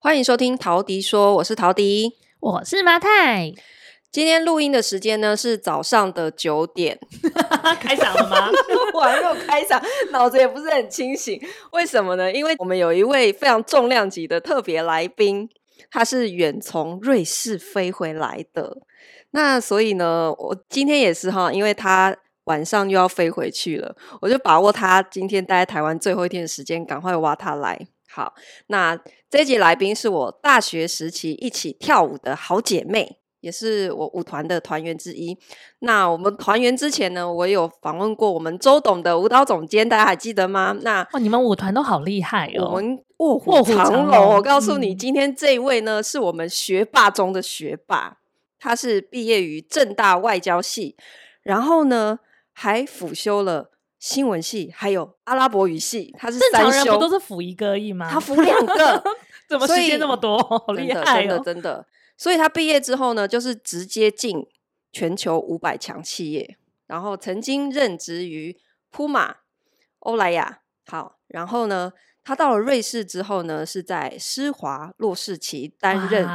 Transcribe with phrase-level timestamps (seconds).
[0.00, 3.54] 欢迎收听陶迪说，我是陶迪，我是马太。
[4.10, 6.98] 今天录音的时间呢是早上的九点，
[7.78, 8.50] 开嗓了吗？
[8.94, 9.80] 我还没有开嗓，
[10.10, 11.40] 脑子也不是很清醒。
[11.72, 12.32] 为什么呢？
[12.32, 15.48] 因为我们有一位非常重量级的特别来宾，
[15.90, 18.78] 他是远从瑞士飞回来的。
[19.32, 27.78] 那所以呢，我今天也是哈，因为他晚上又要飞回去了，我就把握他今天待在台湾最后一天的时间，赶快挖他来。
[28.10, 28.32] 好，
[28.68, 35.36] 那这一集来宾是我大学时期一起跳舞的好姐妹，也是我舞团的团员之一。
[35.80, 40.76] 那我们团员之前呢，我有访问过我们周董的舞蹈总监，大家还记得吗？
[40.82, 44.34] 那哦，你们舞团都好厉害哦，我们卧虎藏龙。
[44.36, 48.18] 我告诉你，今天这一位呢，是我们学霸中的学霸，
[48.58, 50.96] 他是毕业于正大外交系，
[51.42, 52.18] 然后呢，
[52.52, 53.70] 还辅修了。
[54.00, 58.08] 新闻系还有阿拉伯语系，他是三修，正常人不都是辅一个而已吗？
[58.08, 59.02] 他辅两个，
[59.50, 60.38] 怎么时间那么多？
[60.64, 61.86] 好厉害哦，真的真的。
[62.18, 64.46] 所以他毕业之后呢，就是直接进
[64.92, 68.58] 全球五百强企业，然后曾经任职于
[68.90, 69.36] 铺马、
[70.00, 70.58] 欧莱雅。
[70.86, 71.92] 好，然后呢，
[72.24, 76.26] 他到了瑞士之后呢，是在施华洛世奇担任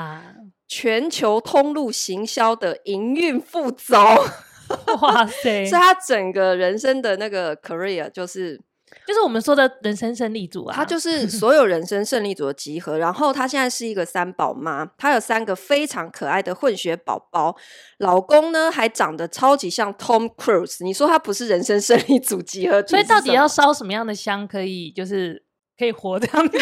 [0.67, 3.99] 全球通路行销的营运副总。
[5.01, 5.65] 哇塞！
[5.65, 8.61] 所以他整个人生的那个 career 就是，
[9.05, 10.75] 就是我们说的人生胜利组啊。
[10.75, 12.97] 他就是所有人生胜利组的集合。
[12.97, 17.55] 然后他现在是一个三宝妈，他有三个非常可爱的混血宝宝，
[17.97, 20.83] 老公呢还长得超级像 Tom Cruise。
[20.83, 22.81] 你说他不是人生胜利组集合？
[22.87, 25.43] 所以到底要烧什么样的香可以，就是
[25.77, 26.57] 可以活这样子，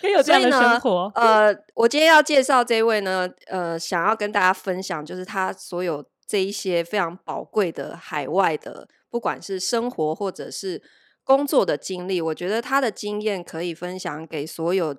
[0.00, 1.10] 可以有这样的生活？
[1.14, 6.04] 呃，我今天要介绍这位呢，呃，想要跟大家分享，就是他所有。
[6.24, 10.80] 这一些非常宝贵的海外的，不管是生活或者是
[11.24, 14.96] 工作的经历，我觉得他的经验可以分享给所有。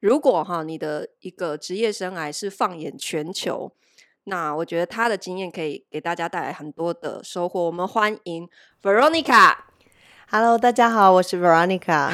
[0.00, 3.72] 如果哈你的一个职业生涯是放眼全球，
[4.24, 7.64] 那我觉得他的经验可以给大家带来很多的收获。
[7.64, 8.48] 我们欢迎
[8.82, 9.56] Veronica。
[10.30, 12.12] Hello，大家好，我是 Veronica。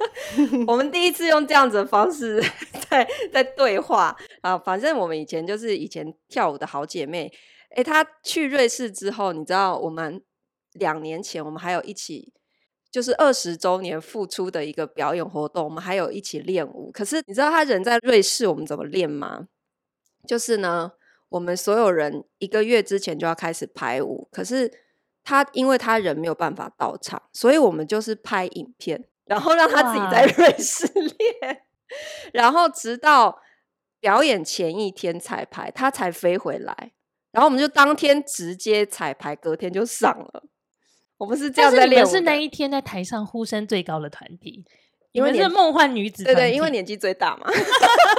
[0.66, 2.42] 我们第一次用这样子的方式
[2.90, 7.32] 在在对话啊，反正我们以前就是以前跳舞的好姐妹。
[7.76, 10.22] 诶，她去瑞士之后，你知道我们
[10.72, 12.32] 两年前我们还有一起，
[12.92, 16.90] 就是二十周年复出的一个表演活动，我们还有一起练舞。
[16.92, 19.48] 可是你知道他人在瑞士，我们怎么练吗？
[20.28, 20.92] 就是呢，
[21.30, 24.70] 我们所有人一个月之前就要开始排舞，可是
[25.24, 31.62] 他因为他人没有办法到场，所以我们就是拍影片，然后让他自己在瑞士练，
[32.34, 33.40] 然后直到
[34.00, 36.92] 表演前一天彩排，他才飞回来。
[37.30, 40.44] 然后我们就当天直接彩排，隔天就上了。
[41.22, 41.90] 我们是这样在练。
[41.90, 44.64] 你们是那一天在台上呼声最高的团体，
[45.12, 46.24] 因为是梦幻女子。
[46.24, 47.46] 对对，因为年纪最大嘛。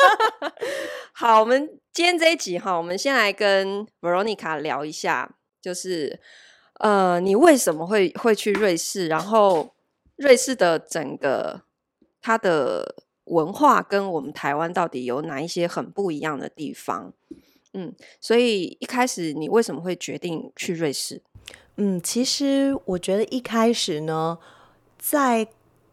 [1.11, 6.17] 好，我们今天这一集哈，我们先来跟 Veronica 聊一下，就是
[6.79, 9.09] 呃，你为什么会会去瑞士？
[9.09, 9.75] 然后
[10.15, 11.63] 瑞士的整个
[12.21, 17.11] 它的文化跟我们台湾到底有哪一些很不一样的地方？
[17.73, 21.21] 嗯，所以一开始你为什么会决定去瑞士？
[21.77, 24.37] 嗯，其实我觉得一开始呢，
[24.99, 25.47] 在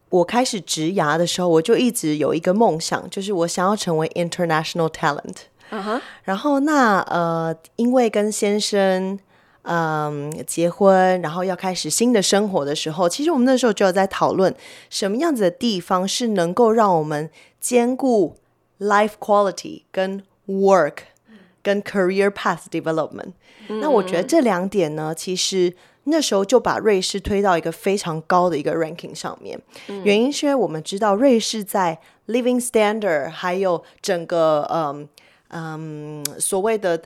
[0.09, 5.37] 我开始植牙的时候，我就一直有一个梦想，就是我想要成为 international talent。
[5.69, 6.01] 嗯哼。
[6.23, 9.17] 然后那呃，因为跟先生
[9.63, 14.53] 嗯结婚，然后要开始新的生活的时候，其实我们那时候就有在讨论
[14.89, 18.35] 什么样子的地方是能够让我们兼顾
[18.79, 20.97] life quality 跟 work。
[21.63, 23.33] 跟 career path development，
[23.67, 25.73] 嗯，那我觉得这两点呢，其实
[26.05, 29.59] 那时候就把瑞士推到一个非常高的一个 ranking 上面。
[29.87, 35.07] 嗯，原因是因为我们知道瑞士在 living standard 还有整个嗯
[35.49, 37.01] 嗯所谓的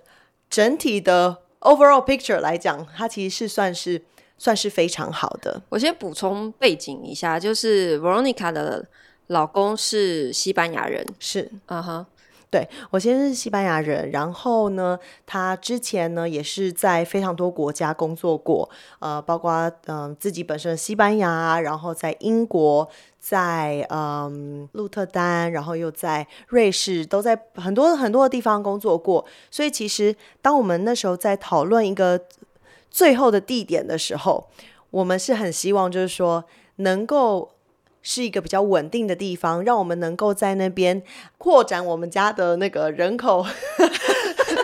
[0.49, 4.01] 整体的 overall picture 来讲，它其实是算是
[4.37, 5.61] 算是非常好的。
[5.69, 8.85] 我先补充背景一下，就是 Veronica 的
[9.27, 12.05] 老公是西班牙人，是，嗯哼。
[12.49, 18.69] 对，我先是西班牙人，然后呢，他之前呢也是在非常多国家工作过，
[18.99, 22.87] 呃，包括嗯、自己本身的西班牙，然后在英国，
[23.19, 29.25] 在嗯鹿特丹，然后又在瑞士，都在很多很多的地方工作过。
[29.51, 32.21] 所以其实当我们那时候在讨论一个
[32.89, 34.47] 最后的地点的时候，
[34.91, 36.45] 我们是很希望就是说
[36.77, 37.49] 能够
[38.07, 41.01] 是一个比较稳定的地方，让我们能够在那边
[41.39, 43.43] 扩展我们家的那个人口。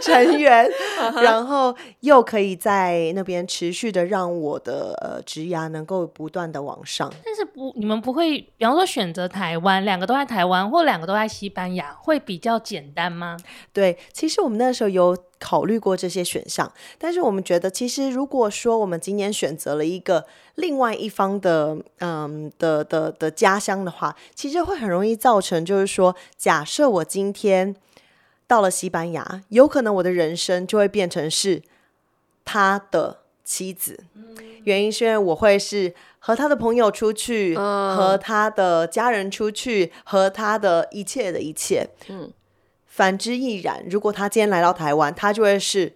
[0.02, 0.70] 成员，
[1.22, 7.12] 然后又可以在那边持续的让我的呃职涯能够不断的往上。
[7.24, 13.38] 但是不，你们不会，比方说选择台湾，两个都在台湾，或两个都在西班牙，会比较简单吗？
[13.72, 20.26] 对，其实我们那时候有考虑过这些选项，但是我们觉得，其实如果说我们今年选择了一个
[20.56, 27.76] 另外一方的，嗯的的的家乡的话，其实会很容易造成，就是说，假设我今天。
[28.52, 31.62] 到了西班牙，有可能我的人生就会变成是
[32.44, 34.04] 他的妻子。
[34.66, 41.88] 原因是因为我会是和他的朋友出去，嗯、和他的家人出去，和他的一切的一切。
[42.10, 42.30] 嗯，
[42.88, 43.86] 反之亦然。
[43.90, 45.94] 如果他今天来到台湾，他就会是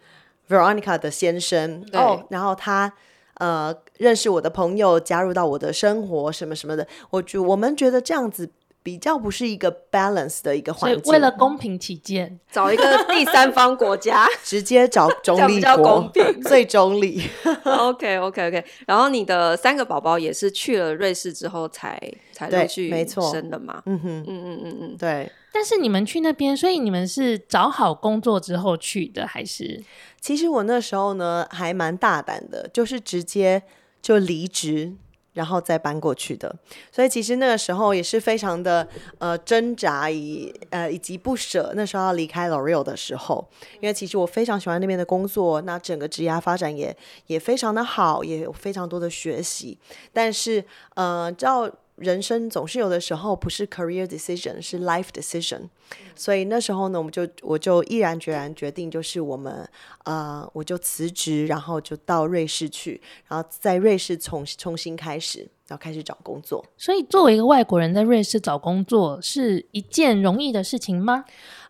[0.48, 1.86] Veronica 的先生。
[1.92, 2.94] 哦，oh, 然后他
[3.34, 6.88] 呃认识我的朋友，加入到我的生活，什么什么的。
[7.10, 8.50] 我就我们觉得这样子。
[8.86, 17.20] 比较不是一个 balance 的一个环境，为了公平起见，找一个第三方国家， 直接找中立国，公平最中立。
[17.64, 18.64] OK OK OK。
[18.86, 22.00] 然后你的三个宝宝也是去了瑞士之后才
[22.32, 22.92] 才陆续
[23.32, 23.82] 生的嘛？
[23.88, 25.32] 嗯哼，嗯嗯嗯嗯，对。
[25.52, 29.84] 但是你们去那边，所以你们是找好工作之后去的，还是？
[30.22, 33.64] 其实我那时候呢还蛮大胆的，就是直接
[34.00, 34.94] 就离职。
[35.36, 36.56] 然后再搬过去的，
[36.92, 38.88] 所以其实那个时候也是非常的
[39.20, 41.74] 呃挣扎以呃以及不舍。
[41.76, 43.46] 那时候要离开 L'Oreal 的时候，
[43.82, 46.96] 因为其实我非常喜欢那边的工作，那整个职涯发展也
[47.28, 49.78] 也非常的好，也有非常多的学习。
[50.14, 55.70] 但是呃，照人生总是有的时候不是 career decision，是 life decision。
[56.16, 59.68] 所以那时候呢，我们就我就毅然决然决定，就是我们
[60.04, 66.66] 呃，我就辞职，然后就到瑞士去，然后在瑞士重重新开始，然后开始找工作。
[66.78, 71.26] 所以作为一个外国人在瑞士找工作是一件容易的事情吗？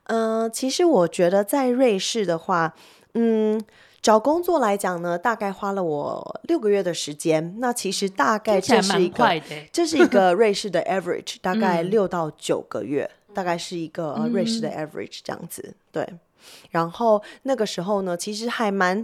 [0.05, 2.75] 嗯、呃，其实我觉得在瑞士的话，
[3.13, 3.61] 嗯。
[4.05, 7.55] 找工作来讲呢，大概花了我六个月的时间。
[7.57, 9.41] 那其实大概这是一个，
[9.71, 15.63] 这是一个瑞士的 average，大概六到九个月，嗯、大概是一个呃瑞士的 average 这样子。
[15.65, 16.13] 嗯、对，
[16.69, 19.03] 然后那个时候呢，其实还蛮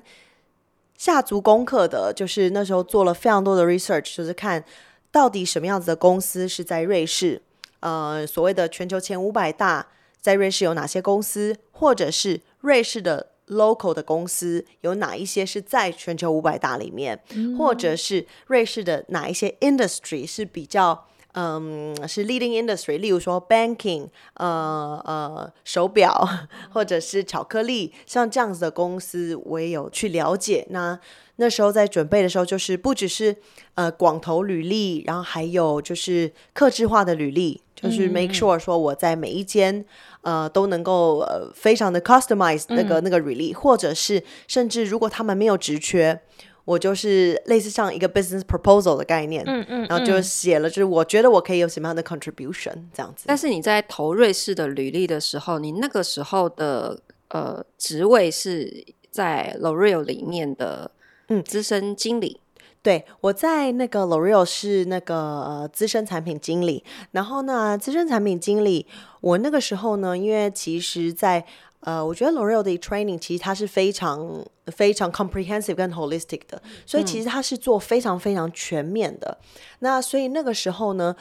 [0.95, 4.63] 下足功课的，就是那时候做了非常多的 research，就是看
[5.11, 7.41] 到底什么样子的公司是在瑞士，
[7.79, 9.87] 呃，所谓的全球前五百大，
[10.19, 13.29] 在瑞士有哪些公司，或者是瑞士的。
[13.51, 26.27] Local 的公司有哪一些是在全球五百大里面，嗯、或者是瑞士的哪一些 industry 是比较嗯是 leading industry，例如说 banking，呃呃手表
[26.73, 30.65] 或者是巧克力，像这样子的公司我也有去了解。
[30.69, 30.99] 那
[31.37, 33.35] 那时候在准备的时候，就是不只是
[33.75, 39.85] 呃广投履历，然后还有就是客制化的履历，就是 make sure 说我在每一间。
[40.21, 46.19] 呃，都能够呃，非常的 customize 那个、嗯、那个 release，或者是甚至如果他们没有职缺，
[46.63, 53.23] 我就是类似像一个 business proposal 的概念，嗯嗯，嗯然后就写了，就是我觉得我可以有什么样的 contribution 这样子。
[53.25, 60.91] 但是你在投瑞士的履历的时候，你那个时候的呃职位是在 L'Oreal 里面的
[61.29, 62.40] 嗯资深经理。
[62.83, 68.87] 对，我在那个 L'Oreal 是那个呃资深产品经理，然后呢，资深产品经理，
[69.21, 71.45] 我那个时候呢，因为其实在，在
[71.81, 79.37] 呃，我觉得 L'Oreal 的 training 其实它是非常非常 comprehensive 跟 holistic 的，所以其实它是做非常非常全面的。
[79.41, 81.15] 嗯、那所以那个时候呢，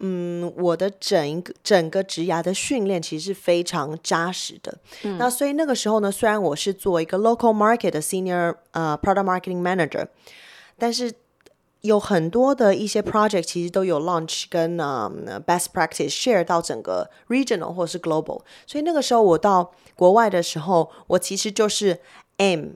[0.00, 4.78] 嗯，我的整个整个职涯的训练其实是非常扎实的。
[5.04, 10.06] 嗯、那所以那个时候呢，虽然我是做一个 local market 的 senior 呃 product marketing manager。
[10.78, 11.12] 但是
[11.82, 22.00] 有很多的一些 project 其实都有 launch 跟呃、um, best practice share 到整个 regional 或是 global，所以那个时候我到国外的时候，我其实就是
[22.38, 22.74] aim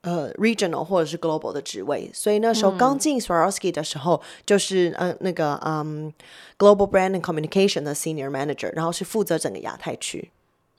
[0.00, 6.10] 呃 regional 或者是 global 的职位，所以那时候刚进 Swarovski 的时候，就是呃那个嗯、um,
[6.56, 10.30] global brand and communication 的 senior manager，然后是负责整个亚太区。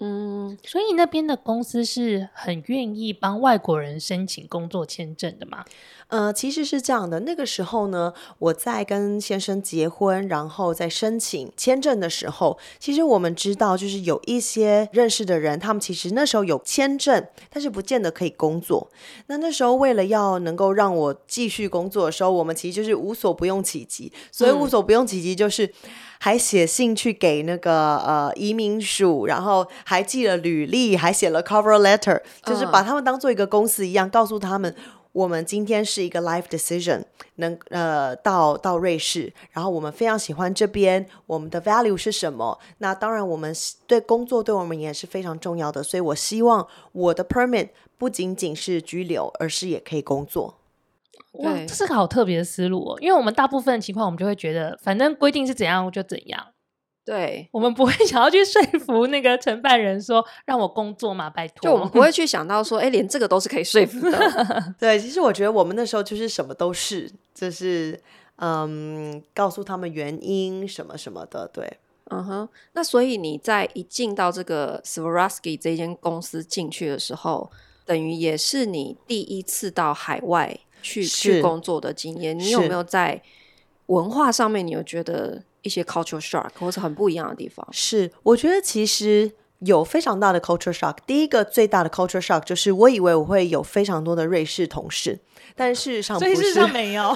[0.01, 5.65] 嗯，所以那边的公司是很愿意帮外国人申请工作签证的吗？
[6.07, 7.19] 呃，其实是这样的。
[7.19, 18.89] 那个时候呢，我在跟先生结婚，然后在申请签证的时候，其实我们知道，就是有一些认识的人，他们其实那时候有签证，但是不见得可以工作。
[19.27, 24.11] 那那时候为了要能够让我继续工作的时候，我们其实就是无所不用其极。
[24.31, 25.65] 所以无所不用其极就是。
[25.65, 25.73] 嗯
[26.19, 34.75] 还写信去给那个呃移民署，然后还寄了履历，还写了 cover letter，就是把他们当做一个公司一样，告诉他们
[35.11, 37.03] 我们今天是一个 life decision，
[37.35, 42.59] 能呃到到瑞士，然后我们非常喜欢这边，我们的 value 是什么？
[42.77, 43.55] 那当然，我们
[43.87, 50.58] 对工作对我们也是非常重要的，所以我希望我的 permit 不仅仅是居留，而是也可以工作。
[51.33, 56.47] 哇，这是个好特别的思路哦，因为我们大部分的情况，我们就会觉得，反正规定是怎样就怎样。
[57.05, 61.61] 对，我们不会 想要去说服那个承办人说让我工作嘛，拜托。
[61.61, 64.19] 就我们不会去想到说，哎，连这个都是可以说服的。
[64.77, 67.99] 对，其实我觉得我们那时候就是什么都是，就是
[68.35, 71.47] 嗯，告诉他们原因什么什么的。
[71.47, 71.79] 对，
[72.11, 72.49] 嗯哼。
[72.73, 77.49] 那所以你在一进到这个 Swarovski 这间公司进去的时候，
[77.85, 82.37] 等于也是你第一次到海外去去工作的经验。
[82.37, 83.21] 你有没有在
[83.87, 85.43] 文化上面，你有觉得？
[85.61, 90.95] 一些 cultural shock 或是很不一样的地方，是我觉得其实有非常大的 cultural shock。
[91.05, 95.19] 第一个最大的 cultural shock 就是我以为我会有非常多的瑞士同事，
[95.57, 97.13] 但事实上不是，事实上没有。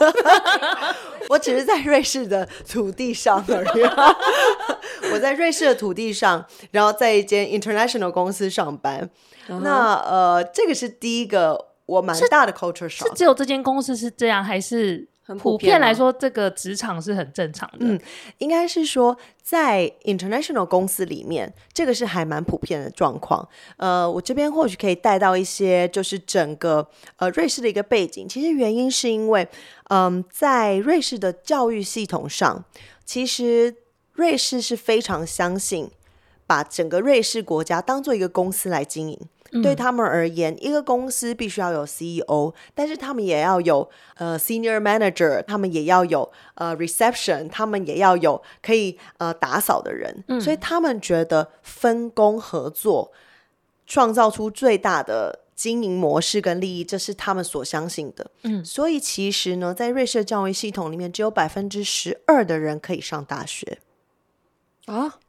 [1.32, 3.82] 我只是在瑞士的土地上而已。
[5.14, 9.10] 我在瑞士的土地上，然后在一间 international 公司上班。
[9.48, 9.60] Uh -huh.
[9.62, 12.90] 那呃，这个是第一个我蛮大的 shock。
[12.90, 15.08] 是只有这间公司是这样，还是？
[15.26, 17.86] 很普遍，普遍来说，这个职场是很正常的。
[17.86, 17.98] 嗯，
[18.40, 23.48] 应该是说，在 international 公司里面，这个是还蛮普遍的状况。
[23.78, 26.86] 呃，我这边或许可以带到一些，就是整个
[27.16, 28.28] 呃瑞士的一个背景。
[28.28, 29.48] 其实原因是因为，
[29.88, 32.66] 嗯、呃，在瑞士的教育系统上，
[33.06, 33.74] 其实
[34.12, 35.90] 瑞士是非常相信
[36.46, 39.18] 把整个瑞士国家当做一个公司来经营。
[39.62, 50.24] 对他们而言，一个公司必须要有 CEO，但是他们也要有呃 Senior Manager，他们也要有呃 Reception，他们也要有可以呃打扫的人。
[50.28, 53.12] 嗯，所以他们觉得分工合作，
[53.86, 58.32] 创造出最大的经营模式跟利益，这是他们所相信的。
[58.42, 63.78] 嗯，所以其实呢，在瑞士的教育系统里面，只有百分之十二的人可以上大学
[64.86, 65.20] 啊。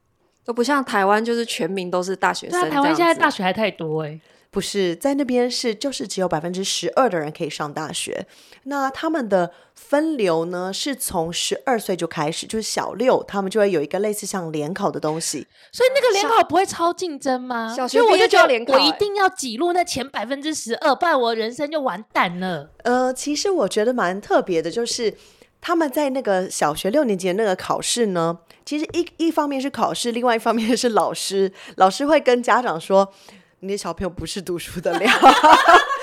[0.44, 2.70] 都不像台湾，就是全民都是大学生。
[2.70, 4.20] 台湾现在大学还太多哎、欸，
[4.50, 8.26] 不是在那边是就是只有百分之十二的人可以上大学。
[8.64, 15.46] 那他们的分流呢，是从十二岁就开始，就是小六，他们就会有一个类似像联考的东西。
[15.72, 17.74] 所以那个联考不会超竞争吗？
[17.74, 22.70] 小学我就叫联考，我一定要挤入那前百分之十二，不然我人生就完蛋了。
[22.84, 25.14] 呃，其实我觉得蛮特别的，就是
[25.60, 28.38] 他们在那个小学六年级的那个考试呢。
[28.64, 31.52] 其实一一方面是考试，另外一方面是老师。
[31.76, 33.12] 老师会跟家长说
[33.60, 35.10] ：“你的小朋友不是读书的料。”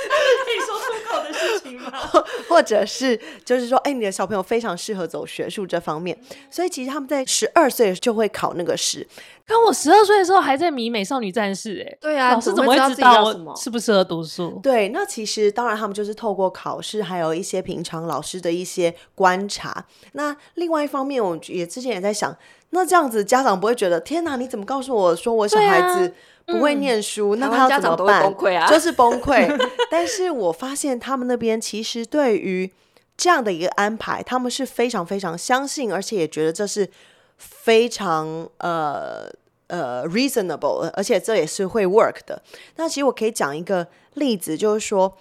[1.71, 1.91] 情吗？
[2.47, 6.17] 或者是就是说，哎，你的小朋友非常适合走学术这方面。
[6.49, 9.07] 所以其实他们在十二岁就会考那个试。
[9.45, 14.59] 跟我十二岁的时候还在迷《美少女战士》哎，对啊，老师怎么会知道我适不适合读书？
[14.63, 19.85] 对，那其实当然他们就是透过考试，还有一些平常老师的一些观察。
[20.13, 22.33] 那另外一方面，我也之前也在想，
[22.69, 24.37] 那这样子家长不会觉得天哪？
[24.37, 26.13] 你怎么告诉我说我小孩子
[26.51, 27.35] 不会念书？
[27.37, 28.23] 那他要怎么办？
[28.23, 29.47] 崩溃啊， 就是崩溃。
[29.89, 32.71] 但是我发现他们那边其实对于
[33.15, 36.89] 这样的一个安排，他们是非常非常相信，而且也觉得这是
[37.37, 39.29] 非常呃
[39.67, 42.41] 呃 reasonable，而且这也是会 work 的。
[42.75, 45.17] 那其实我可以讲一个例子，就是说，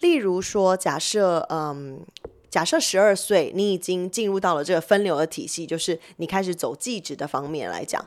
[0.00, 2.00] 例如说，假设嗯。
[2.50, 8.02] 假设十二岁，你已经进入到了这个分流的体系，就是你开始走技职的方面来讲。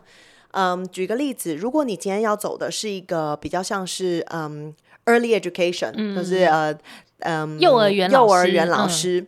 [0.51, 4.73] 嗯，举个例子，如果你今天要走的是一个比较像是嗯
[5.05, 6.77] early education，嗯，就是呃
[7.19, 9.27] 嗯幼儿园幼儿园老师，嗯，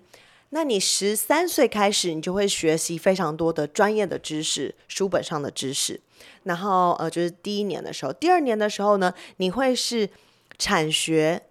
[0.49, 5.99] 那你十三岁开始，你就会学习非常多的专业的知识，书本上的知识。
[6.43, 10.09] 然后呃，就是第一年的时候，第二年的时候呢，你会是
[10.57, 11.43] 产学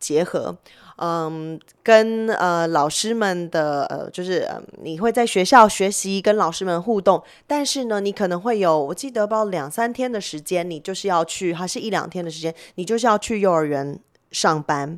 [0.00, 0.58] 结合。
[1.04, 4.48] 嗯，跟呃老师们的呃，就是，
[4.84, 13.98] 你会在学校学习，跟老师们互动，但是呢，你可能会有，我记得包两三天的时间，你就是要去，还是一两天的时间，你就是要去幼儿园
[14.30, 14.96] 上班。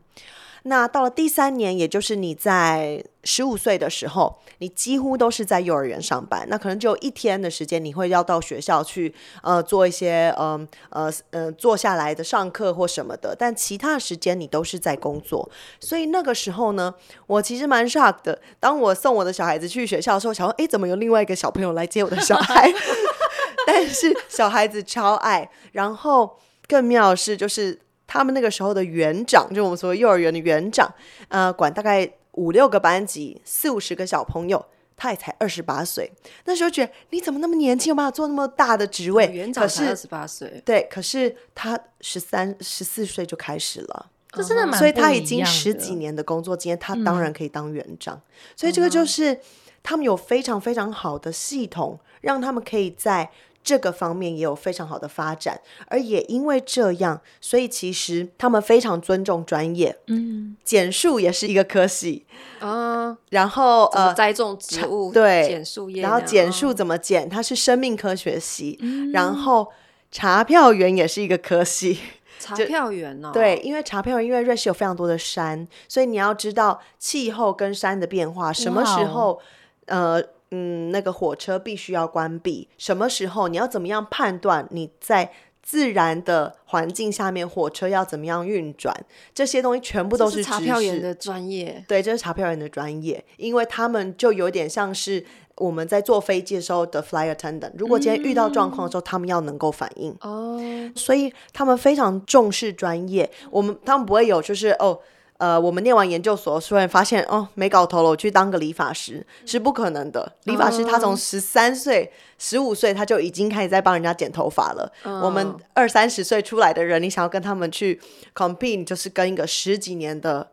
[0.67, 6.47] 那到了第三年，也就是你在十五岁的时候，你几乎都是在幼儿园上班。
[6.49, 13.37] 那可能只有一天的时间，你会要到学校去，呃，做一些，嗯，呃，呃，呃，坐下来的上课或什么的。
[13.39, 15.47] 但其他的时间你都是在工作。
[15.81, 16.95] 所以那个时候呢，
[17.27, 18.41] 我其实蛮 shock 的。
[18.59, 22.73] 当我送我的小孩子去学校的时候，想说，哎，怎么有另外一个小朋友来接我的小孩？
[23.67, 25.51] 但是小孩子超爱。
[25.73, 27.84] 然后更妙的是，就是。
[28.07, 30.93] 他们那个时候的园长，就我们所谓幼儿园的园长，
[31.29, 34.65] 呃，管大概五六个班级，四五十个小朋友，
[34.97, 36.13] 他也才二十八岁。
[36.45, 39.27] 那时候觉得你怎么那么年轻，有办法做那么大的职位？
[39.29, 44.11] 园长才二十八岁，对，可是他十三、十四岁就开始了。
[44.31, 48.21] 这真的蛮，所以他已经十几年的工作经验，他当然可以当园长。
[48.55, 49.41] 所以这个就是
[49.83, 53.31] 他们有非常非常好的系统，让他们可以在。
[53.65, 59.97] 这个方面也有非常好的发展，而也因为这样，所以其实他们非常尊重专业。
[60.09, 62.27] 嗯，减树也是一个科系
[62.61, 63.17] 啊。
[63.31, 65.65] 然后呃，栽种植物对，
[66.03, 67.27] 然后减树怎么减？
[67.27, 68.79] 它是生命科学系。
[69.15, 69.73] 然后
[70.13, 71.99] 查票员也是一个科系。
[72.39, 79.41] 查票员哦，对，因为查票员，因为瑞士有非常多的山，所以你要知道气候跟山的变化，什么时候
[79.87, 80.23] 呃。
[80.51, 82.69] 嗯，那个火车必须要关闭。
[82.79, 83.49] 什么时候？
[83.49, 85.33] 你要怎么样判断你在
[85.63, 88.95] 自然的环境下面火车要怎么样运转？
[89.35, 91.85] 这些东西全部都是，是查票员的专业。
[91.89, 95.25] 对，这是查票员的专业，因为他们就有点像是
[95.57, 97.73] 我们在坐飞机的时候的 flight attendant。
[97.77, 100.15] 如果今天遇到状况的时候，嗯、他们要能够反应。
[100.21, 100.61] 哦，
[100.95, 103.31] 所以他们非常重视专业。
[103.51, 105.01] 我们他们不会有就是哦。
[105.39, 110.33] 呃，我们念完研究所，突然发现哦，没搞头了，我去当个理发师是不可能的。
[110.45, 114.91] 理发师他从十三岁、十五岁他就已经开始在帮人家剪头发了。
[115.03, 118.01] 我们二三十岁出来的人，你想要跟他们去
[118.35, 120.51] compete，就是跟一个十几年的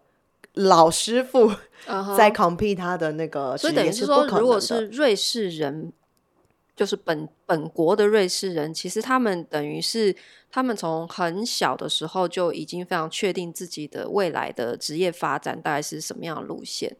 [0.54, 1.52] 老师傅
[2.18, 5.94] 在 compete 他的那个，所以等于是说，如果是瑞士人。
[6.82, 10.16] 就是本本国的瑞士人，其实他们等于是
[10.50, 16.92] 他们从很小的时候就已经非常确定自己的未来的职业发展大概是什么样的路线，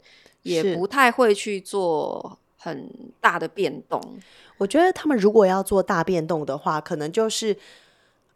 [0.44, 2.88] 也不太会去做很
[3.20, 4.00] 大的变动。
[4.60, 7.58] 我觉得他们如果要做大变动的话，可能就是。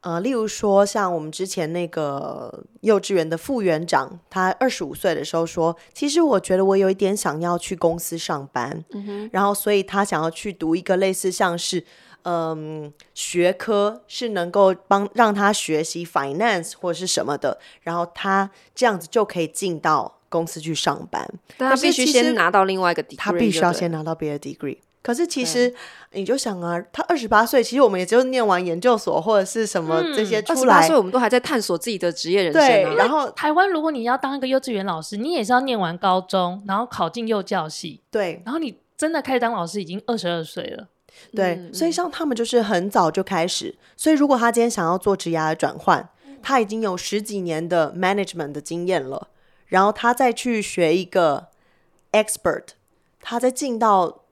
[0.06, 11.84] 呃，例如说，像我们之前那个幼稚园的副园长，他二十五岁的时候说：“其实我觉得我有一点想要去公司上班，嗯哼，然后所以他想要去读一个类似像是
[12.22, 21.28] 嗯学科，是能够帮让他学习 finance 或者是什么的，然后他这样子就可以进到公司去上班。
[21.58, 25.72] 但他必须先拿到另外一个 degree，他必须要先拿到别的 degree。”可是其实
[26.14, 32.68] 你就想啊，他二十八岁，其实我们也就念完研究所或者是什么这些出来，所以我们都还在探索自己的职业人生啊。
[32.68, 38.02] 对，然后台湾如果你要当一个幼稚园老师，你也是要念完高中，然后考进幼教系。
[38.10, 40.88] 对，然后你真的开始当老师已经二十二岁了。
[41.36, 43.76] 对，嗯，所以像他们就是很早就开始。
[43.96, 46.10] 所以如果他今天想要做职涯的转换，
[46.42, 49.28] 他已经有十几年的 management 的经验了，
[49.68, 51.50] 然后他再去学一个
[52.12, 52.70] expert，
[53.22, 54.24] 他再进到。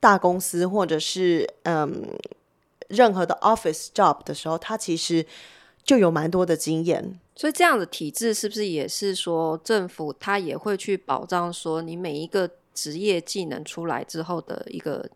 [0.00, 2.02] 大公司或者是嗯
[2.88, 5.26] 任何的 office job 的时候，他其实
[5.82, 7.18] 就有蛮多的经验。
[7.36, 15.08] 所以这样的体制是不是也是说政府他也会去保障说你每一个职业技能出来之后的一个，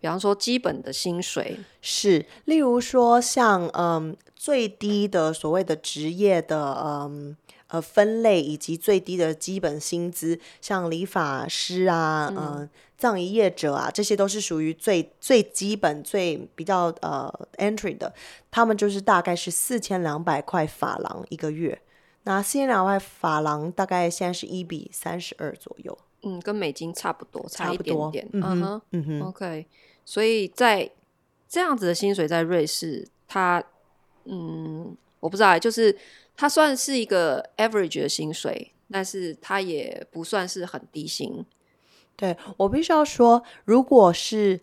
[0.00, 7.36] 比方说基本的薪水是，例如说像嗯最低的所谓的职业的嗯。
[7.70, 18.12] 呃，分类以及最低的基本薪资，像理发师啊，嗯、呃，葬仪业者啊，这些都是属于最最基本、最比较呃 entry 的。
[18.50, 21.80] 他们就是大概是四千两百块法郎一个月。
[22.24, 25.96] 那四千两百块法郎大概现在是一比三十二左右。
[26.22, 28.28] 嗯，跟美金差不多，差一点点。
[28.32, 29.22] 嗯哼，嗯哼。
[29.28, 29.64] OK，
[30.04, 30.90] 所以在
[31.48, 33.62] 这样子的薪水在瑞士，它
[34.24, 35.96] 嗯，我不知道，就是。
[36.40, 41.44] 它算是一个 average 的薪水，但是它也不算是很低薪。
[42.16, 44.58] 对，我必须要说，如果是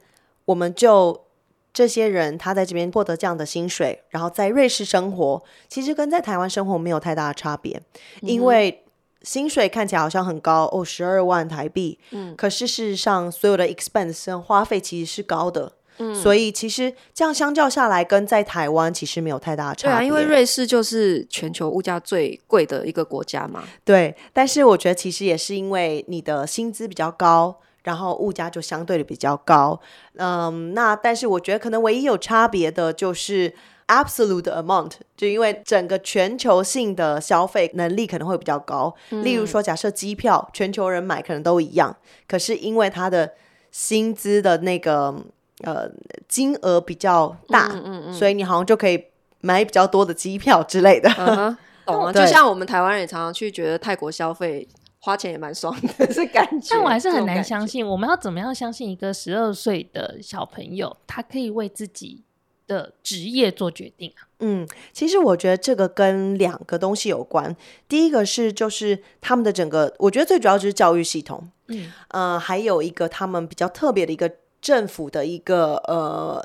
[0.45, 1.27] 我们就
[1.71, 7.79] 这些人，他在这边获得这样的薪水，然后在瑞士生活，其实跟在台湾生活没有太大的差别，
[8.23, 8.83] 嗯、因为
[9.21, 15.73] 薪水看起来好像很高哦，十二万台币，嗯，可是事实上所有的 expense 花费其实是高的。
[15.99, 19.91] 嗯，所以其实这样相较下来，跟在台湾其实没有太大的差别。
[19.91, 23.63] 对啊，因为瑞士就是全球物价最贵的一个国家嘛。
[23.83, 29.79] 对，但是我觉得其实也是因为你的薪资比较高，然后物价就相对的比较高。
[30.17, 33.53] 嗯，那但是我觉得可能唯一有差别的就是
[33.87, 38.93] absolute amount，就因为整个全球性的消费能力可能会比较高。
[39.09, 43.33] 嗯，例如说，假设机票全球人买可能都一样，可是因为他的
[43.71, 45.15] 薪资的那个。
[45.63, 45.89] 呃，
[46.27, 49.03] 金额比较大，嗯嗯嗯，所以你好像就可以
[49.41, 51.09] 买比较多的机票之类的。
[51.09, 54.67] Uh-huh, 懂吗，就像我们台湾人也常常去觉得泰国消费
[54.99, 56.67] 花钱也蛮爽的，是感觉。
[56.75, 62.23] 但我还是很难相信，我们要怎么样相信一个十二岁的小朋友，他可以为自己
[62.67, 64.29] 的职业做决定啊？
[64.41, 67.55] 嗯，其实我觉得这个跟两个东西有关。
[67.89, 71.49] 第一个是就是他们的整个，我觉得最主要就是教育系统。
[71.69, 74.31] 嗯，呃，还有一个他们比较特别的一个。
[74.61, 76.43] 政府的一个呃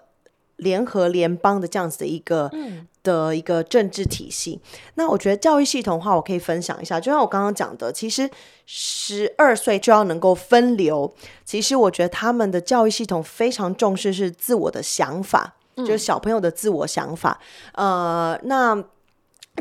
[0.57, 4.61] 联合联邦的这样子的一个、嗯、的一个政治体系。
[4.94, 8.31] 那我觉得教育系统的话，我可以分享一下，就像我刚刚讲的，其实
[8.64, 11.12] 十二岁就要能够分流。
[11.44, 17.40] 其实我觉得他们的教育系统非常重视是自我的想法，嗯、就是小朋友的自我想法。
[17.75, 18.85] 呃，那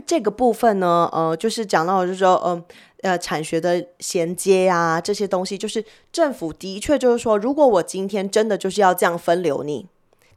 [0.06, 2.64] 这个部分呢，呃，就是讲到就是说，嗯、呃，
[3.02, 9.88] 呃，产学的衔接啊，这些东西，就是政府的确就是说，如果我今天真的就是要这样分流你。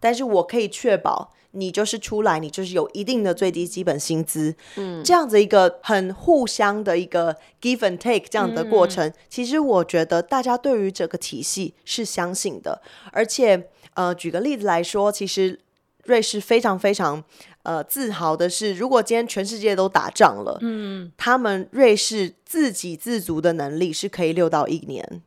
[0.00, 15.58] 但是我可以确保你就是出来，你就是有一定的最低基本薪资，嗯，这样子一个很互相的一个 give and take 这样的过程，嗯、其实我觉得大家对于这个体系是相信的，而且呃，举个例子来说，其实
[16.02, 17.24] 瑞士非常非常
[17.64, 25.20] 呃自豪的是，如果今天全世界都打仗了，嗯，他们瑞士自给自足的能力是可以六到一年，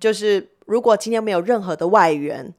[0.00, 2.54] 就是如果今天没有任何的外援。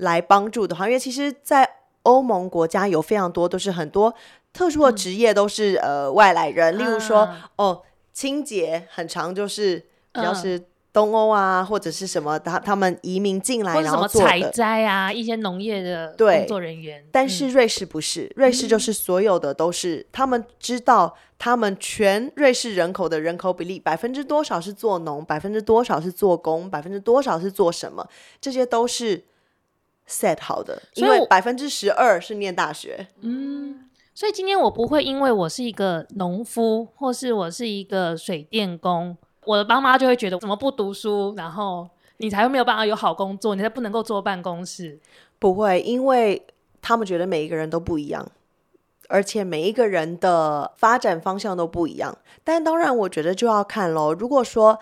[0.00, 1.68] 来帮助的话，因为其实，在
[2.04, 4.14] 欧盟国家有非常多都是很多
[4.52, 10.66] 特殊的职业都是、嗯、呃外来人，例如说、啊、哦清洁很长就是比较是
[10.98, 28.08] 东欧啊、嗯、或者是什么他他们移民进来然后做采摘啊一些农业的工作人员，但是瑞士不是，瑞士就是所有的都是、嗯、他们知道他们全瑞士人口的人口比例百分之多少是做农，百分之多少是做工，百分之多少是做什么，
[28.40, 29.24] 这些都是。
[30.10, 33.08] set 好的，因为百分之十二是念大学。
[33.20, 39.14] 嗯，所以今天我不会因为我是一个农夫，或是我是一个水电工，
[39.48, 45.00] 我的爸妈就会觉得怎么不读书，然后你才会没有办法有好工作，你才不能够坐办公室。
[45.38, 46.46] 不会，因为
[46.82, 48.30] 他们觉得每一个人都不一样，
[49.08, 52.18] 而且每一个人的发展方向都不一样。
[52.44, 54.12] 但当然，我觉得就要看喽。
[54.12, 54.78] 如果说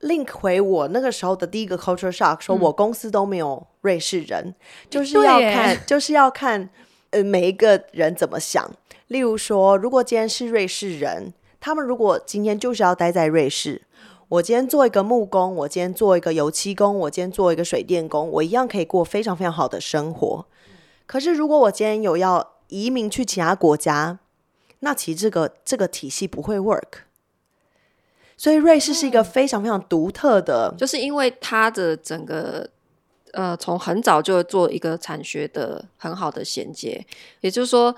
[0.00, 4.54] link 回我那个时候的第一个 culture shock，说我公司都没有瑞士人，嗯、
[4.90, 6.68] 就是要看，就是要看，
[7.10, 8.68] 呃，每一个人怎么想。
[9.06, 13.82] 例如说，如果今天是瑞士人，他们如果今天就是要待在瑞士，
[14.28, 20.46] 我今天做一个木工，我今天做一个油漆工，我今天做一个水电工，我一样可以过非常非常好的生活。
[21.06, 24.18] 可是如果我今天有要移民去其他国家，
[24.80, 27.04] 那其实这个这个体系不会 work。
[28.36, 32.68] 所以瑞士是一个非常非常独特的，就是因为它的整个
[33.32, 37.04] 呃，从很早就做一个产学的很好的衔接，
[37.40, 37.94] 也就是说，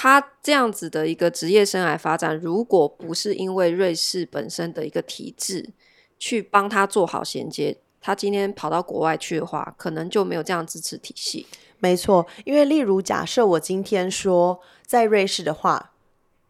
[0.00, 5.70] 他这样子的一个职业生涯发展，如果不是因为瑞士本身的一个体制
[6.20, 11.44] 去帮他做好衔接，他今天跑到国外去的话，可能就没有这样支持体系。
[11.80, 15.90] 没错，因为例如假设我今天说在瑞士的话，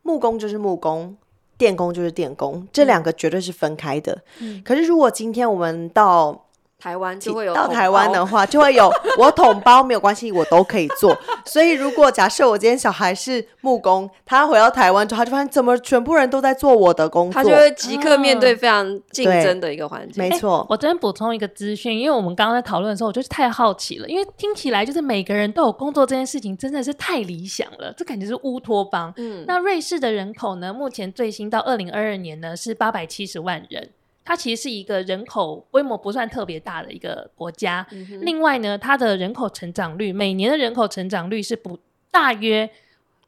[0.03, 1.17] 木工就是木工。
[1.57, 4.23] 电工就是电工，这两个绝对是分开的。
[4.41, 6.48] 嗯，可是如果今天我们到
[6.79, 8.89] 台湾就会有到台湾的话，就会有
[9.19, 11.17] 我统包没有关系，我都可以做。
[11.45, 20.23] 所以如果假设我今天小孩是木工，他回到台湾之后，他就发现怎么全部人都在做我的工作，他就会即刻面对非常竞争的一个环境。
[20.23, 29.13] 没错，我这边补充一个资讯，因为我们刚刚在讨论的时候，我就是太好奇了，因为听起来就是每个人都有工作这件事情真的是太理想了，这感觉是乌托邦。
[29.17, 33.91] 嗯，那瑞士的人口呢，目前最新到二零二二年呢是八百七十万人。
[34.29, 37.87] 它其实是一个人口规模不算特别大的一个国家。
[37.93, 41.79] 嗯、另外呢，它的人口成长率每年的人口成长率是不
[42.11, 42.69] 大约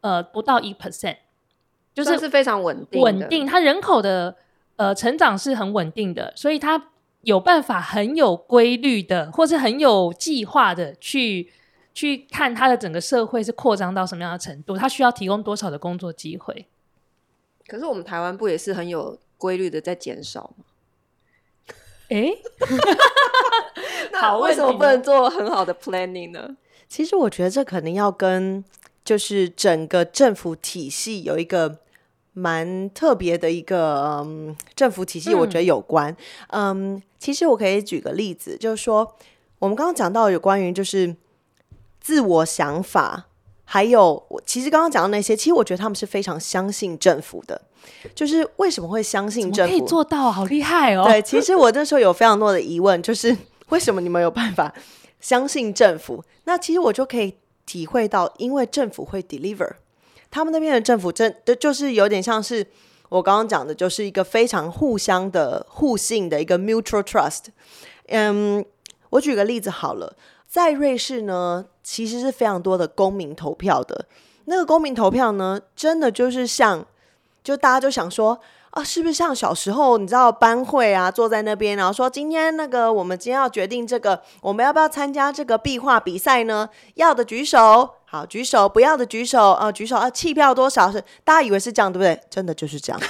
[0.03, 1.17] 呃不到一 percent，
[1.95, 3.01] 就是是非常稳定。
[3.01, 4.37] 稳定，它人口的
[4.77, 6.91] 呃成长是很稳定的，所以它
[7.23, 11.51] 有办法很有规律的，或是很有计划的去
[11.95, 16.67] 去看它的整个社会是扩张到什么样的程度，它需要提供多少的工作机会。
[17.67, 20.67] 可是我们台湾不也是很有规律的在减少吗？
[22.11, 22.33] 哎，
[24.21, 26.57] 好，为什么不能做很好的 planning 呢？
[26.89, 28.65] 其实我觉得这可能要跟
[29.05, 31.79] 就是整个政府体系有一个
[32.33, 36.15] 蛮特别的一个、嗯、政府体系，我觉得有关。
[36.49, 39.17] 嗯，嗯，其实我可以举个例子，就是说
[39.61, 41.17] 我们刚刚讲到有关于就是
[42.01, 43.27] 自我想法。
[43.65, 47.63] 还有，我其实刚刚讲的那些，其实我觉得他们是非常相信政府的。
[48.15, 49.73] 就是为什么会相信政府？
[49.73, 51.05] 可以做到，好厉害哦！
[51.05, 53.37] 对，其实我那时候有非常多的疑问， 就是
[53.69, 54.73] 为什么你们有办法
[55.21, 56.25] 相信政府？
[56.45, 57.35] 那其实我就可以
[57.67, 59.71] 体会到，因为政府会 deliver，
[60.31, 62.67] 他们那边的政府真的就是有点像是
[63.09, 67.47] 我刚刚讲的，就是一个非常互相的互信的一个 mutual trust。
[68.09, 68.65] 嗯，
[69.11, 70.17] 我举个例子好了。
[70.49, 74.07] 在瑞士呢，其实是非常多的公民投票的。
[74.47, 76.85] 那个公民投票呢，真的就是像，
[77.43, 78.39] 就大家就想说，
[78.71, 86.69] 啊，是不是像小时候你知道班会啊，坐在那边，然后说今天那个我们今天要决定这个，我们要不要参加这个壁画比赛呢？
[86.95, 91.03] 要的举手，好举手，不要的举手啊，举手啊，弃票多少是？
[91.25, 92.21] 大家以为是这样对不对？
[92.31, 93.01] 真的就是这样，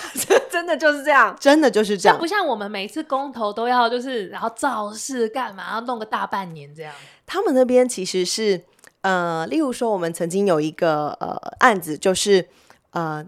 [0.50, 6.94] 真的就是这样，真的就是这样，不像我们每次公投都要就是然后造势干嘛，要弄个大半年这样。
[7.26, 8.62] 他们那边其实是
[9.02, 12.48] 呃，例如说我们曾经有一个呃案子，就是
[12.92, 13.26] 呃。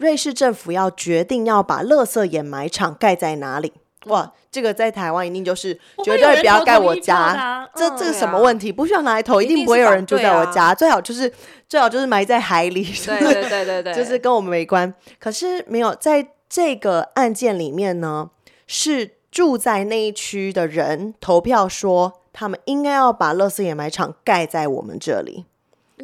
[0.00, 3.70] 瑞士政府要决定要把垃圾掩埋场盖在哪里？
[4.06, 8.72] 哇，这个在台湾一定就是绝对不要盖我家，啊、这这是什么问题？
[8.72, 10.68] 不需要拿来投，一定不会有人住在我家。
[10.68, 11.30] 啊、最好就是
[11.68, 14.92] 最好就是埋在海里，对对对对对， 就是跟我们没关。
[15.18, 18.30] 可是没有在这个案件里面呢，
[18.66, 25.44] 是住在那一区的人投票说，他们应该要把垃圾掩埋场盖在我们这里，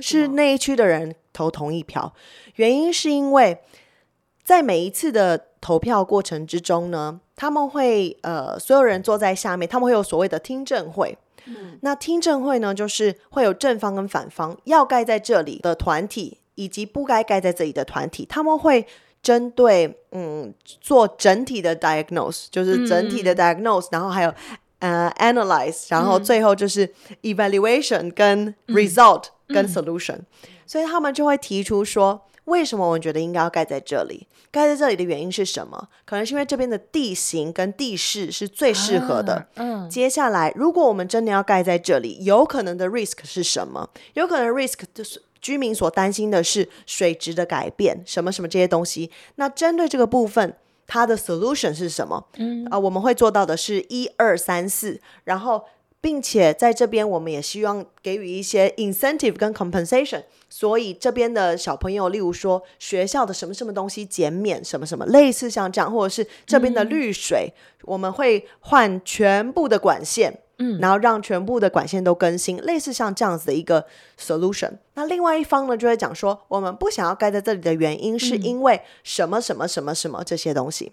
[0.03, 2.13] 是那一区的人投同意票，
[2.57, 3.63] 原因是因为。
[4.47, 11.19] 在每一次的投票过程之中呢，他们会呃，所有人坐在下面，他们会有所谓的听证会。
[11.47, 18.87] 嗯，那听证会呢，就是会有正方跟反方，要盖在这里的团体，以及不该盖在这里的团体，他们会
[19.21, 24.33] 针对嗯做整体的 diagnose，就是整体的 diagnose，嗯，然后还有
[24.79, 26.89] 呃 analyze，然后最后就是
[27.23, 30.27] evaluation 跟 result，嗯，跟 solution，嗯，
[30.65, 32.23] 所以他们就会提出说。
[32.47, 34.27] 为什么我们觉得应该要盖在这里？
[34.51, 35.89] 盖在这里的原因是什么？
[36.05, 39.35] 可能是因为这边的地形跟地势是最适合的。
[39.35, 43.91] 啊、嗯，接下来，如果我们真的要盖在这里，有可能的 risk 是什么？
[44.15, 49.11] 有可能 risk 就是居民所担心的是水质的改变，什么什么这些东西。
[49.35, 50.57] 那针对这个部分，
[50.87, 52.27] 它的 solution 是什么？
[52.37, 55.65] 嗯啊、呃，我们会做到的是一二三四，然后。
[56.07, 60.23] 并且在这边，我们也希望给予一些 incentive 跟 compensation。
[60.49, 73.85] 所以这边的小朋友，例如说学校的什么什么东西减免，什么什么类似像这样，或者是这边的绿水，嗯、我们会换全部的管线，嗯，然后让全部的管线都更新，类似像这样子的一个
[74.17, 74.71] solution。
[74.95, 80.93] 那另外一方呢，就会讲说，我们不想要盖在这里的原因，是因为什么什么什么什么这些东西。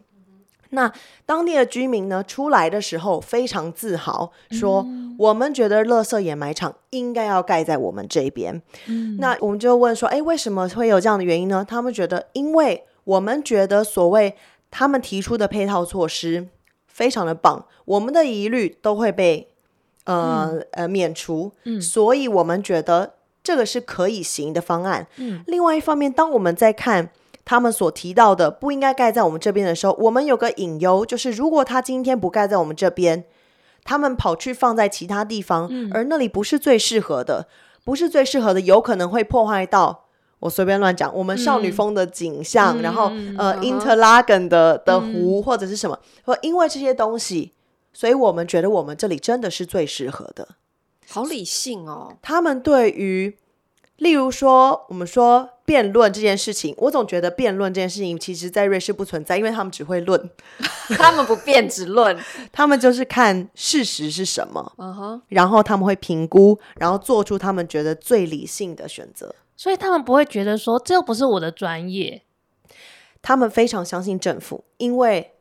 [0.73, 0.91] 那
[1.25, 8.59] 当地的居民呢，出来的时候非常自豪，说：“嗯、我们觉得垃圾掩埋场应该要盖在我们这边。
[8.87, 14.35] 嗯”那我们就问说：“哎，为什么会有这样的原因呢？”他们觉得，因为我们觉得所谓
[14.71, 16.47] 他们提出的配套措施
[16.87, 19.47] 非常的棒，我们的疑虑都会被
[20.05, 25.05] 呃、嗯、呃免除，嗯、所以我们觉得这个是可以行的方案。
[25.17, 27.11] 嗯、另外一方面，当我们在看。
[27.45, 33.25] 他们所提到的不应该盖在我们这边的时候，我们有个隐忧，就是如果他今天不盖在我们这边，
[33.83, 37.47] 他们跑去放在其他地方，嗯、而那里不是最适合的，
[37.83, 40.05] 不是最适合的，有可能会破坏到
[40.39, 47.51] 我随便乱讲，我们少女峰的景象，嗯、然后、嗯、呃、嗯、Interlaken 的的湖、嗯、或者是什么，或因为这些东西，
[47.91, 50.47] 所以我们觉得我们这里真的是最适合的。
[51.09, 53.37] 好理性哦，他们对于。
[53.97, 60.29] 例如说，我们说辩论这件事情，我总觉得辩论这件事情，其实在瑞士不存在，因为他们只会论，
[60.97, 62.17] 他们不辩只论，
[62.51, 65.21] 他们就是看事实是什么，uh huh.
[65.29, 72.21] 然后他们会评估，然后做出他们觉得最理性的选择，所以他们不会觉得说这又不是我的专业，
[73.21, 75.32] 他们非常相信政府，因为。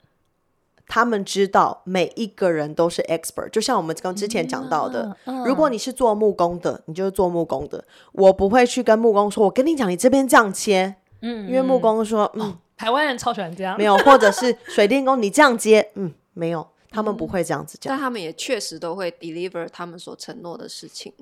[0.88, 5.16] 他们知道每一个人都是 expert，就像我们刚之前讲到的，
[5.46, 7.82] 如果你是做木工的，你就是做木工的。
[8.12, 17.90] 我不会去跟木工说，我跟你讲，你这边这样切，嗯，因为木工说，嗯，哦、台湾人超喜欢这样，没有，或者是水电工，你这样接，嗯，没有，他们不会这样子讲。
[17.90, 21.12] 但他们也确实都会 deliver 他们所承诺的事情，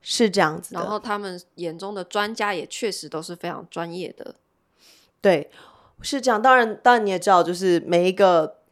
[0.00, 0.74] 是这样子。
[0.74, 4.34] 然后他们眼中的专家也确实都是非常专业的，
[5.20, 5.50] 对，
[6.02, 6.42] 是这样。
[6.42, 8.63] 当然，当然你也知道，就是每一个。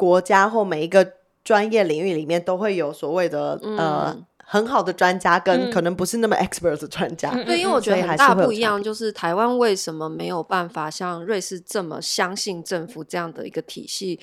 [0.00, 1.06] 国家或每一个
[1.44, 7.30] 专业领域里面都会有所谓的、嗯、呃很好的专家，跟可能不是那么 expert 的专家。
[7.44, 14.18] 对，因为我觉得很大不一样，就是台湾为什么没有办法像瑞士这么相信政府这样的一个体系？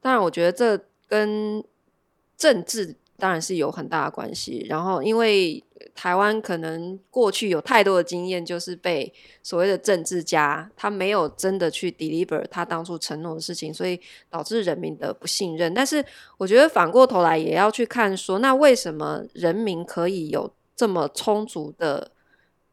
[0.00, 1.62] 当然，我觉得这跟
[2.38, 4.66] 政治当然是有很大的关系。
[4.68, 5.62] 然后，因为
[5.94, 13.98] 台湾可能过去有太多的经验，就是被所谓的政治家，他没有真的去 deliver 他当初承诺的事情，所以
[14.28, 15.72] 导致人民的不信任。
[15.72, 16.04] 但是
[16.36, 22.10] 我觉得反过头来也要去看说，那为什么人民可以有这么充足的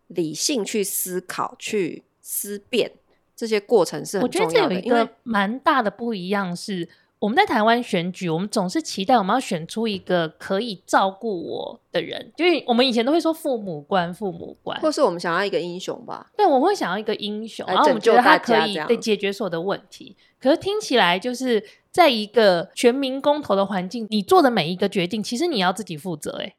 [0.07, 2.91] 理性去思考、去思辨
[3.35, 4.53] 这些过程是很重要的。
[4.53, 6.89] 我觉得这有一个蛮大的不一样是。
[7.23, 16.29] 我们在台湾选举，我们总是期待我们要选出一个可以照顾我的人，就是我们以前都会说父母官，父母官，或是我们想要一个英雄吧？
[16.35, 20.17] 对，我们会想要一个英雄，然后我们觉得他可以对解决所有的问题。
[20.37, 26.41] 可是听起来就是在一个全民公投的环境，你做的每一个决定，其实你要自己负责。
[26.41, 26.53] 哎，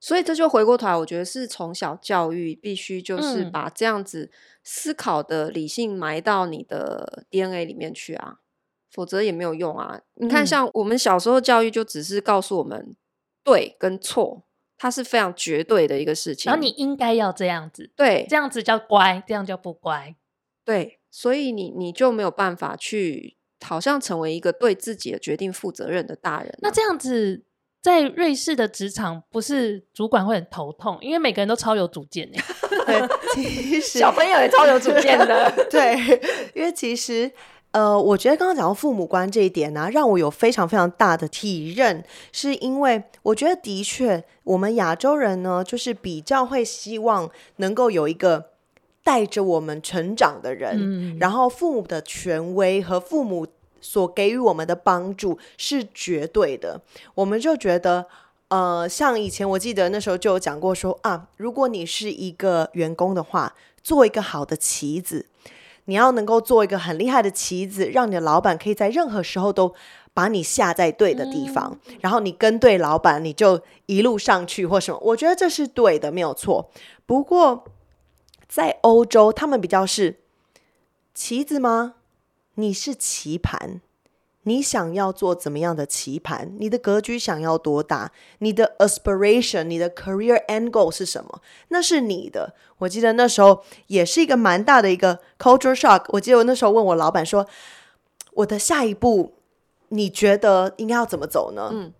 [0.00, 4.28] 所以这就回过头来，我觉得是从小教育必须就是把这样子
[4.64, 8.38] 思考的理性埋到你的 DNA 里面去啊。
[8.90, 10.00] 否则也没有用啊！
[10.14, 12.96] 你看，像我们小时候教育就只是告诉我们
[13.44, 14.42] 对跟错，
[14.76, 16.50] 它是非常绝对的一个事情。
[16.50, 20.16] 然后你应该要这样子，对，这样子叫乖，这样叫不乖，
[20.64, 20.98] 对。
[21.12, 26.58] 所以你你就没有办法去，好像成为一个对自己的决定负责任的大人啊。
[26.62, 27.42] 那这样子，
[27.82, 32.30] 在瑞士的职场，不是主管会很头痛，因为每个人都超有主见
[33.34, 35.52] 其实小朋友也超有主见的。
[35.70, 35.96] 对，
[36.54, 37.30] 因为其实。
[37.72, 48.50] 呃，我觉得刚刚讲到父母官这一点呢、啊，让我有非常非常大的体认，是因为我觉得的确，我们亚洲人呢，就是比较会希望能够有一个
[49.04, 53.46] 带着我们成长的人，嗯、然后父母的权威和父母
[53.80, 56.82] 所给予我们的帮助是绝对的，
[57.14, 58.06] 我们就觉得，
[58.48, 65.26] 呃，像以前我记得那时候就有讲过说啊，如果你是一个员工的话，做一个好的棋子。
[65.86, 69.74] 你要能够做一个很厉害的棋子，让你的老板可以在任何时候都
[70.12, 75.00] 把你下在对的地方，嗯、然后你跟对老板，你就一路上去或什么。
[75.02, 76.70] 我觉得这是对的，没有错。
[77.06, 77.64] 不过
[78.48, 80.20] 在欧洲，他们比较是
[81.14, 81.94] 棋子吗？
[82.54, 83.80] 你是棋盘。
[84.44, 86.54] 你想要做怎么样的棋盘？
[86.58, 88.10] 你的格局想要多大？
[88.38, 91.42] 你的 aspiration，你的 career end goal 是什么？
[91.68, 92.54] 那是你的。
[92.78, 96.06] 我记得那时候也是一个蛮大的一个 culture shock。
[96.08, 97.46] 我记得我那时候问我老板说
[98.32, 99.34] ：“我的下一步，
[99.88, 101.92] 你觉得应该要怎么走呢？”嗯，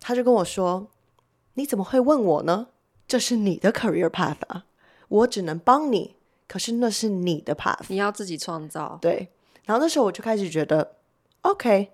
[0.00, 0.88] 他就跟我说
[1.54, 2.68] ：“你怎么会问我呢？
[3.06, 4.64] 这是你的 career path 啊，
[5.08, 6.16] 我只能帮你。
[6.48, 9.28] 可是那是你的 path，你要自己创造。”对。
[9.66, 10.92] 然后那时候我就开始觉得。
[11.42, 11.90] OK，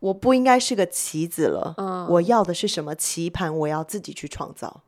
[0.00, 1.74] 我不应该是个棋子了。
[1.76, 3.56] 嗯，我要的是什么棋盘？
[3.56, 4.82] 我要自己去创造。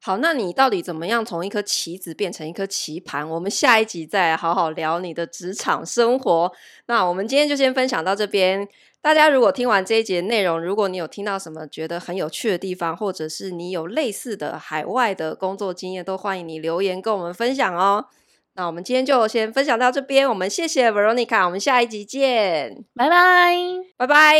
[0.00, 3.28] 好，那你到底怎么样从一颗棋子变成一颗棋盘？
[3.28, 6.52] 我们下一集再好好聊你的职场生活。
[6.86, 8.68] 那我们今天就先分享到这边。
[9.00, 18.06] 大家如果听完这一集的内容，如果你有听到什么觉得很有趣的地方，或者是你有类似的海外的工作经验，都欢迎你留言跟我们分享哦。
[18.54, 23.56] 那我们今天就先分享到这边，我们谢谢 Veronica，我们下一集见，拜拜，
[23.96, 24.36] 拜拜。